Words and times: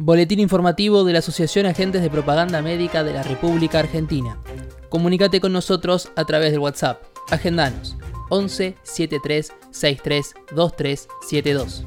Boletín 0.00 0.38
informativo 0.38 1.02
de 1.02 1.12
la 1.12 1.18
Asociación 1.18 1.66
Agentes 1.66 2.02
de 2.02 2.08
Propaganda 2.08 2.62
Médica 2.62 3.02
de 3.02 3.12
la 3.12 3.24
República 3.24 3.80
Argentina. 3.80 4.38
Comunícate 4.90 5.40
con 5.40 5.52
nosotros 5.52 6.12
a 6.14 6.24
través 6.24 6.52
del 6.52 6.60
WhatsApp. 6.60 7.02
Agendanos 7.32 7.96
11 8.28 8.76
73 8.84 9.52
63 9.72 10.34
23 10.54 11.08
72. 11.28 11.84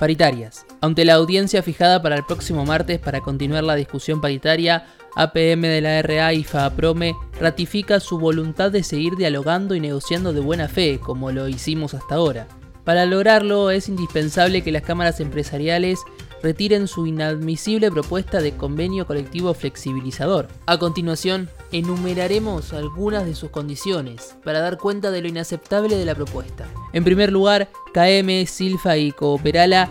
Paritarias. 0.00 0.64
Ante 0.80 1.04
la 1.04 1.12
audiencia 1.12 1.62
fijada 1.62 2.00
para 2.00 2.16
el 2.16 2.24
próximo 2.24 2.64
martes 2.64 2.98
para 2.98 3.20
continuar 3.20 3.64
la 3.64 3.74
discusión 3.74 4.22
paritaria, 4.22 4.86
APM 5.14 5.60
de 5.60 5.82
la 5.82 6.00
RA 6.00 6.32
y 6.32 6.44
FAPROME 6.44 7.14
ratifica 7.38 8.00
su 8.00 8.18
voluntad 8.18 8.70
de 8.70 8.82
seguir 8.82 9.16
dialogando 9.16 9.74
y 9.74 9.80
negociando 9.80 10.32
de 10.32 10.40
buena 10.40 10.66
fe, 10.66 10.98
como 10.98 11.30
lo 11.30 11.46
hicimos 11.46 11.92
hasta 11.92 12.14
ahora. 12.14 12.48
Para 12.84 13.06
lograrlo 13.06 13.70
es 13.70 13.88
indispensable 13.88 14.62
que 14.62 14.72
las 14.72 14.82
cámaras 14.82 15.20
empresariales 15.20 16.00
retiren 16.42 16.88
su 16.88 17.06
inadmisible 17.06 17.90
propuesta 17.90 18.40
de 18.40 18.56
convenio 18.56 19.06
colectivo 19.06 19.54
flexibilizador. 19.54 20.48
A 20.66 20.78
continuación, 20.78 21.48
enumeraremos 21.70 22.72
algunas 22.72 23.24
de 23.24 23.34
sus 23.34 23.50
condiciones 23.50 24.36
para 24.44 24.60
dar 24.60 24.78
cuenta 24.78 25.10
de 25.10 25.22
lo 25.22 25.28
inaceptable 25.28 25.96
de 25.96 26.04
la 26.04 26.14
propuesta. 26.14 26.66
En 26.92 27.04
primer 27.04 27.32
lugar, 27.32 27.70
KM, 27.94 28.46
Silfa 28.46 28.96
y 28.96 29.12
Cooperala 29.12 29.88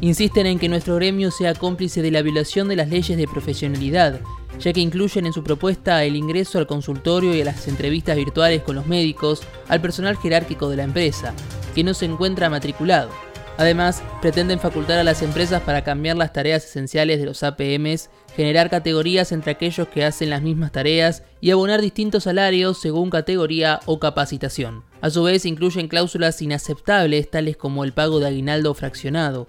insisten 0.00 0.46
en 0.46 0.58
que 0.58 0.68
nuestro 0.68 0.96
gremio 0.96 1.30
sea 1.30 1.54
cómplice 1.54 2.02
de 2.02 2.10
la 2.10 2.22
violación 2.22 2.68
de 2.68 2.76
las 2.76 2.88
leyes 2.88 3.16
de 3.16 3.26
profesionalidad, 3.26 4.20
ya 4.60 4.72
que 4.72 4.80
incluyen 4.80 5.26
en 5.26 5.32
su 5.32 5.42
propuesta 5.42 6.04
el 6.04 6.16
ingreso 6.16 6.58
al 6.58 6.66
consultorio 6.66 7.34
y 7.34 7.40
a 7.40 7.46
las 7.46 7.66
entrevistas 7.66 8.16
virtuales 8.16 8.62
con 8.62 8.76
los 8.76 8.86
médicos 8.86 9.42
al 9.68 9.80
personal 9.80 10.16
jerárquico 10.16 10.68
de 10.68 10.76
la 10.76 10.84
empresa, 10.84 11.34
que 11.74 11.82
no 11.84 11.94
se 11.94 12.04
encuentra 12.04 12.50
matriculado. 12.50 13.10
Además, 13.56 14.02
pretenden 14.20 14.58
facultar 14.58 14.98
a 14.98 15.04
las 15.04 15.22
empresas 15.22 15.62
para 15.62 15.84
cambiar 15.84 16.16
las 16.16 16.32
tareas 16.32 16.64
esenciales 16.64 17.20
de 17.20 17.26
los 17.26 17.44
APMs, 17.44 18.10
generar 18.34 18.68
categorías 18.68 19.30
entre 19.30 19.52
aquellos 19.52 19.86
que 19.86 20.04
hacen 20.04 20.30
las 20.30 20.42
mismas 20.42 20.72
tareas 20.72 21.22
y 21.40 21.52
abonar 21.52 21.80
distintos 21.80 22.24
salarios 22.24 22.80
según 22.80 23.10
categoría 23.10 23.78
o 23.86 24.00
capacitación. 24.00 24.82
A 25.00 25.10
su 25.10 25.22
vez, 25.22 25.46
incluyen 25.46 25.86
cláusulas 25.86 26.42
inaceptables 26.42 27.30
tales 27.30 27.56
como 27.56 27.84
el 27.84 27.92
pago 27.92 28.18
de 28.18 28.26
aguinaldo 28.26 28.74
fraccionado, 28.74 29.48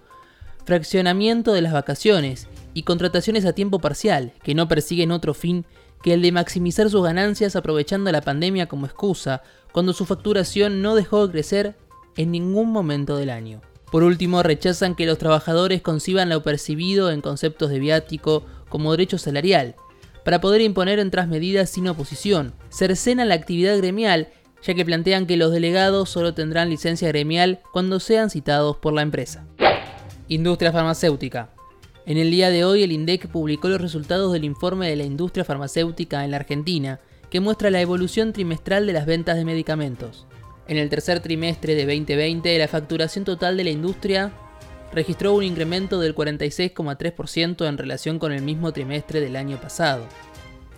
fraccionamiento 0.66 1.54
de 1.54 1.64
las 1.64 1.74
vacaciones 1.74 2.48
y 2.76 2.84
contrataciones 2.84 3.44
a 3.46 3.54
tiempo 3.54 3.80
parcial, 3.80 4.34
que 4.44 4.54
no 4.54 4.68
persiguen 4.68 5.12
otro 5.12 5.34
fin 5.34 5.66
que 6.04 6.14
el 6.14 6.22
de 6.22 6.32
maximizar 6.32 6.92
sus 6.92 7.04
ganancias 7.04 7.56
aprovechando 7.56 8.12
la 8.12 8.22
pandemia 8.22 8.68
como 8.68 8.86
excusa, 8.86 9.42
cuando 9.72 9.94
su 9.94 10.06
facturación 10.06 10.84
no 10.84 10.94
dejó 10.94 11.26
de 11.26 11.32
crecer 11.32 11.76
en 12.16 12.32
ningún 12.32 12.72
momento 12.72 13.18
del 13.18 13.32
año. 13.32 13.62
Por 13.92 14.04
último, 14.04 14.44
rechazan 14.44 14.96
que 14.96 15.06
los 15.06 15.18
trabajadores 15.18 15.82
conciban 15.82 16.30
lo 16.30 16.44
percibido 16.44 17.12
en 17.12 17.22
conceptos 17.22 17.70
de 17.70 17.80
viático 17.80 18.46
como 18.70 18.92
derecho 18.92 19.18
salarial, 19.18 19.76
para 20.24 20.42
poder 20.42 20.62
imponer 20.62 21.00
otras 21.00 21.28
medidas 21.28 21.70
sin 21.70 21.88
oposición. 21.88 22.54
Cercenan 22.70 23.30
la 23.30 23.36
actividad 23.36 23.78
gremial, 23.78 24.30
ya 24.64 24.74
que 24.74 24.84
plantean 24.84 25.28
que 25.28 25.38
los 25.38 25.52
delegados 25.52 26.10
solo 26.10 26.34
tendrán 26.34 26.70
licencia 26.70 27.08
gremial 27.08 27.60
cuando 27.72 28.00
sean 28.00 28.30
citados 28.30 28.78
por 28.78 28.94
la 28.94 29.04
empresa. 29.04 29.46
Industria 30.28 30.72
farmacéutica. 30.72 31.52
En 32.08 32.18
el 32.18 32.32
día 32.32 32.50
de 32.50 32.66
hoy 32.66 32.84
el 32.84 32.92
INDEC 32.92 33.28
publicó 33.28 33.68
los 33.68 33.82
resultados 33.82 34.34
del 34.34 34.44
informe 34.44 34.90
de 34.90 34.96
la 34.96 35.04
industria 35.04 35.46
farmacéutica 35.46 36.26
en 36.26 36.32
la 36.32 36.38
Argentina, 36.38 37.00
que 37.30 37.40
muestra 37.40 37.70
la 37.70 37.82
evolución 37.82 38.34
trimestral 38.34 38.88
de 38.88 38.94
las 38.94 39.06
ventas 39.06 39.38
de 39.38 39.46
medicamentos. 39.46 40.26
En 40.68 40.78
el 40.78 40.90
tercer 40.90 41.20
trimestre 41.20 41.76
de 41.76 41.86
2020, 41.86 42.58
la 42.58 42.68
facturación 42.68 43.24
total 43.24 43.56
de 43.56 43.64
la 43.66 43.70
industria 43.70 44.32
registró 44.94 45.34
un 45.34 45.44
incremento 45.44 46.00
del 46.00 46.16
46,3% 46.16 47.68
en 47.68 47.78
relación 47.78 48.18
con 48.18 48.32
el 48.32 48.42
mismo 48.42 48.72
trimestre 48.72 49.22
del 49.22 49.36
año 49.36 49.60
pasado. 49.62 50.08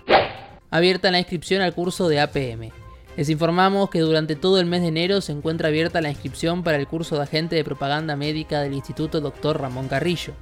Abierta 0.70 1.10
la 1.10 1.18
inscripción 1.18 1.60
al 1.60 1.74
curso 1.74 2.08
de 2.08 2.20
APM. 2.20 2.70
Les 3.16 3.28
informamos 3.28 3.90
que 3.90 4.00
durante 4.00 4.36
todo 4.36 4.58
el 4.58 4.64
mes 4.64 4.80
de 4.80 4.88
enero 4.88 5.20
se 5.20 5.32
encuentra 5.32 5.68
abierta 5.68 6.00
la 6.00 6.08
inscripción 6.08 6.64
para 6.64 6.78
el 6.78 6.88
curso 6.88 7.16
de 7.16 7.24
agente 7.24 7.56
de 7.56 7.64
propaganda 7.64 8.16
médica 8.16 8.62
del 8.62 8.72
Instituto 8.72 9.20
Dr. 9.20 9.60
Ramón 9.60 9.88
Carrillo. 9.88 10.32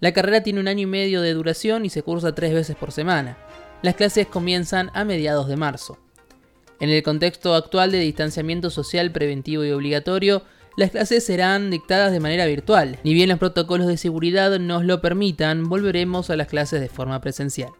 La 0.00 0.12
carrera 0.12 0.42
tiene 0.42 0.60
un 0.60 0.68
año 0.68 0.82
y 0.82 0.86
medio 0.86 1.22
de 1.22 1.32
duración 1.32 1.86
y 1.86 1.88
se 1.88 2.02
cursa 2.02 2.34
tres 2.34 2.52
veces 2.52 2.76
por 2.76 2.92
semana. 2.92 3.38
Las 3.80 3.94
clases 3.94 4.26
comienzan 4.26 4.90
a 4.92 5.06
mediados 5.06 5.48
de 5.48 5.56
marzo. 5.56 5.96
En 6.80 6.90
el 6.90 7.02
contexto 7.02 7.54
actual 7.54 7.90
de 7.90 8.00
distanciamiento 8.00 8.68
social 8.68 9.10
preventivo 9.10 9.64
y 9.64 9.70
obligatorio, 9.70 10.42
las 10.76 10.90
clases 10.90 11.24
serán 11.24 11.70
dictadas 11.70 12.12
de 12.12 12.20
manera 12.20 12.44
virtual. 12.46 12.98
Ni 13.02 13.14
bien 13.14 13.30
los 13.30 13.38
protocolos 13.38 13.86
de 13.86 13.96
seguridad 13.96 14.58
nos 14.58 14.84
lo 14.84 15.00
permitan, 15.00 15.64
volveremos 15.64 16.28
a 16.30 16.36
las 16.36 16.48
clases 16.48 16.80
de 16.80 16.88
forma 16.88 17.20
presencial. 17.20 17.70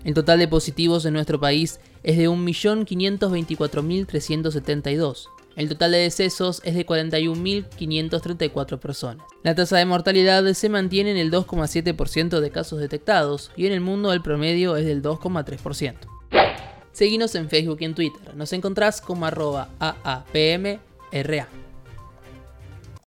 El 0.03 0.13
total 0.13 0.39
de 0.39 0.47
positivos 0.47 1.05
en 1.05 1.13
nuestro 1.13 1.39
país 1.39 1.79
es 2.03 2.17
de 2.17 2.29
1.524.372. 2.29 5.27
El 5.55 5.69
total 5.69 5.91
de 5.91 5.99
decesos 5.99 6.61
es 6.63 6.75
de 6.75 6.85
41.534 6.85 8.79
personas. 8.79 9.25
La 9.43 9.53
tasa 9.55 9.77
de 9.77 9.85
mortalidad 9.85 10.51
se 10.53 10.69
mantiene 10.69 11.11
en 11.11 11.17
el 11.17 11.31
2,7% 11.31 12.39
de 12.39 12.49
casos 12.49 12.79
detectados 12.79 13.51
y 13.55 13.67
en 13.67 13.73
el 13.73 13.81
mundo 13.81 14.13
el 14.13 14.21
promedio 14.21 14.75
es 14.75 14.85
del 14.85 15.01
2,3%. 15.01 15.95
Seguinos 16.91 17.35
en 17.35 17.49
Facebook 17.49 17.77
y 17.81 17.85
en 17.85 17.95
Twitter. 17.95 18.35
Nos 18.35 18.53
encontrás 18.53 19.01
como 19.01 19.25
arroba 19.25 19.69
AAPMRA. 19.79 21.62